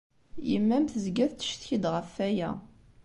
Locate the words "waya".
2.17-2.49